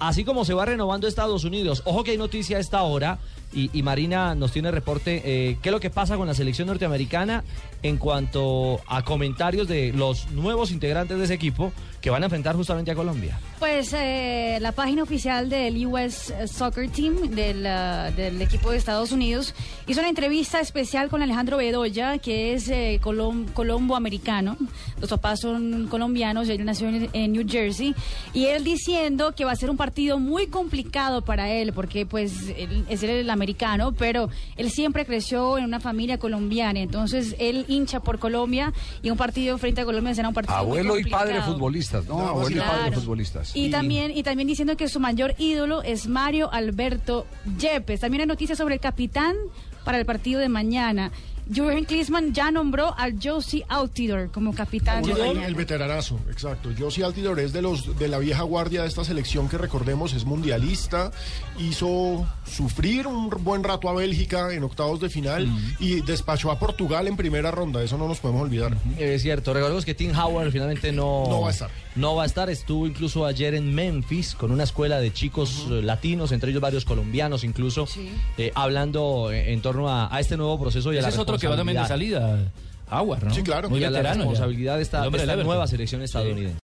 así 0.00 0.24
como 0.24 0.44
se 0.44 0.54
va 0.54 0.64
renovando 0.64 1.06
Estados 1.06 1.44
Unidos, 1.44 1.82
ojo 1.84 2.02
que 2.02 2.10
hay 2.12 2.18
noticia 2.18 2.56
a 2.56 2.60
esta 2.60 2.82
hora 2.82 3.18
y, 3.52 3.70
y 3.72 3.82
Marina 3.82 4.34
nos 4.34 4.52
tiene 4.52 4.70
reporte, 4.70 5.22
eh, 5.24 5.58
qué 5.62 5.68
es 5.68 5.72
lo 5.72 5.80
que 5.80 5.90
pasa 5.90 6.16
con 6.16 6.26
la 6.26 6.34
selección 6.34 6.68
norteamericana 6.68 7.44
en 7.82 7.96
cuanto 7.96 8.80
a 8.86 9.02
comentarios 9.02 9.66
de 9.66 9.92
los 9.92 10.30
nuevos 10.30 10.70
integrantes 10.70 11.18
de 11.18 11.24
ese 11.24 11.34
equipo 11.34 11.72
que 12.00 12.10
van 12.10 12.22
a 12.22 12.26
enfrentar 12.26 12.56
justamente 12.56 12.90
a 12.90 12.94
Colombia. 12.94 13.38
Pues 13.58 13.92
eh, 13.92 14.58
la 14.60 14.72
página 14.72 15.02
oficial 15.02 15.50
del 15.50 15.86
US 15.86 16.32
Soccer 16.46 16.88
Team, 16.90 17.30
del, 17.30 17.58
uh, 17.58 18.14
del, 18.16 18.40
equipo 18.40 18.70
de 18.70 18.78
Estados 18.78 19.12
Unidos, 19.12 19.54
hizo 19.86 20.00
una 20.00 20.08
entrevista 20.08 20.60
especial 20.60 21.10
con 21.10 21.22
Alejandro 21.22 21.58
Bedoya, 21.58 22.16
que 22.18 22.54
es 22.54 22.68
eh, 22.68 22.98
colom 23.02 23.46
colombo-americano. 23.48 24.56
Los 24.98 25.10
papás 25.10 25.40
son 25.40 25.88
colombianos, 25.88 26.48
él 26.48 26.64
nació 26.64 26.88
en, 26.88 27.32
New 27.32 27.44
Jersey. 27.46 27.94
Y 28.32 28.46
él 28.46 28.64
diciendo 28.64 29.34
que 29.34 29.44
va 29.44 29.52
a 29.52 29.56
ser 29.56 29.68
un 29.68 29.76
partido 29.76 30.18
muy 30.18 30.46
complicado 30.46 31.22
para 31.22 31.50
él, 31.50 31.74
porque 31.74 32.06
pues 32.06 32.48
él, 32.56 32.86
es 32.88 33.02
el 33.02 33.28
americano, 33.40 33.92
pero 33.92 34.28
él 34.56 34.70
siempre 34.70 35.06
creció 35.06 35.56
en 35.56 35.64
una 35.64 35.80
familia 35.80 36.18
colombiana. 36.18 36.80
Entonces 36.80 37.34
él 37.38 37.64
hincha 37.68 38.00
por 38.00 38.18
Colombia 38.18 38.72
y 39.02 39.08
un 39.10 39.16
partido 39.16 39.56
frente 39.56 39.80
a 39.80 39.84
Colombia 39.84 40.14
será 40.14 40.28
un 40.28 40.34
partido 40.34 40.56
Abuelo 40.56 40.94
muy 40.94 41.02
y 41.02 41.10
padre 41.10 41.40
futbolistas. 41.42 42.06
¿no? 42.06 42.18
No, 42.18 42.28
Abuelo 42.28 42.56
claro. 42.56 42.72
y 42.72 42.76
padre 42.76 42.96
futbolistas. 42.96 43.56
Y, 43.56 43.66
y, 43.66 43.70
también, 43.70 44.12
y 44.14 44.22
también 44.22 44.46
diciendo 44.46 44.76
que 44.76 44.88
su 44.88 45.00
mayor 45.00 45.34
ídolo 45.38 45.82
es 45.82 46.06
Mario 46.06 46.52
Alberto 46.52 47.26
Yepes. 47.58 48.00
También 48.00 48.22
hay 48.22 48.26
noticias 48.26 48.58
sobre 48.58 48.74
el 48.74 48.80
capitán 48.80 49.34
para 49.84 49.98
el 49.98 50.04
partido 50.04 50.40
de 50.40 50.48
mañana. 50.48 51.10
Jürgen 51.52 51.84
Klinsmann 51.84 52.32
ya 52.32 52.52
nombró 52.52 52.94
al 52.96 53.14
Josie 53.20 53.64
Altidor 53.68 54.30
como 54.30 54.54
capitán. 54.54 55.02
Uno, 55.04 55.16
el, 55.16 55.38
el, 55.42 55.54
veteranazo, 55.56 56.20
exacto. 56.30 56.70
Josie 56.78 57.04
Altidor 57.04 57.40
es 57.40 57.52
de 57.52 57.60
los 57.60 57.98
de 57.98 58.06
la 58.06 58.18
vieja 58.18 58.42
guardia 58.42 58.82
de 58.82 58.88
esta 58.88 59.04
selección 59.04 59.48
que 59.48 59.58
recordemos 59.58 60.12
es 60.12 60.24
mundialista, 60.24 61.10
hizo 61.58 62.24
sufrir 62.46 63.08
un 63.08 63.28
buen 63.42 63.64
rato 63.64 63.88
a 63.88 63.94
Bélgica 63.94 64.52
en 64.52 64.62
octavos 64.62 65.00
de 65.00 65.08
final 65.08 65.44
uh 65.44 65.48
-huh. 65.48 65.76
y 65.80 66.00
despachó 66.02 66.52
a 66.52 66.58
Portugal 66.58 67.08
en 67.08 67.16
primera 67.16 67.50
ronda. 67.50 67.82
Eso 67.82 67.98
no 67.98 68.06
nos 68.06 68.20
podemos 68.20 68.42
olvidar. 68.42 68.72
Uh 68.72 68.76
-huh. 68.76 69.00
Es 69.00 69.22
cierto. 69.22 69.52
Recordemos 69.52 69.84
que 69.84 69.94
Tim 69.94 70.16
Howard 70.16 70.52
finalmente 70.52 70.92
no, 70.92 71.26
no 71.28 71.40
va 71.40 71.48
a 71.48 71.50
estar. 71.50 71.70
No 71.96 72.14
va 72.14 72.22
a 72.22 72.26
estar. 72.26 72.48
Estuvo 72.48 72.86
incluso 72.86 73.26
ayer 73.26 73.54
en 73.54 73.74
Memphis 73.74 74.36
con 74.36 74.52
una 74.52 74.62
escuela 74.62 75.00
de 75.00 75.12
chicos 75.12 75.66
uh 75.66 75.70
-huh. 75.70 75.82
latinos, 75.82 76.30
entre 76.30 76.50
ellos 76.50 76.62
varios 76.62 76.84
colombianos, 76.84 77.42
incluso 77.42 77.88
sí. 77.88 78.08
eh, 78.38 78.52
hablando 78.54 79.32
en 79.32 79.60
torno 79.60 79.88
a, 79.88 80.14
a, 80.14 80.20
este 80.20 80.36
nuevo 80.36 80.60
proceso 80.60 80.92
y 80.92 80.98
a 80.98 81.02
la 81.02 81.08
es 81.08 81.18
otro 81.18 81.39
que 81.40 81.48
va 81.48 81.56
también 81.56 81.80
de 81.80 81.88
salida. 81.88 82.38
Howard, 82.90 83.24
¿no? 83.24 83.34
Sí, 83.34 83.42
claro. 83.42 83.70
Muy 83.70 83.80
y 83.80 83.84
a 83.84 83.90
la 83.90 84.02
responsabilidad 84.02 84.72
ya. 84.72 84.76
de 84.76 84.82
esta, 84.82 85.08
de 85.08 85.16
esta 85.16 85.36
nueva 85.36 85.66
selección 85.66 86.02
estadounidense. 86.02 86.54
Sí. 86.54 86.58